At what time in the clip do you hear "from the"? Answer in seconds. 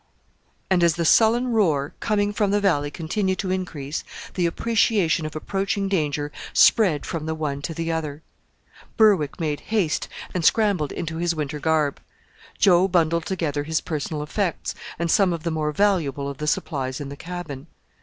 2.33-2.59, 7.05-7.35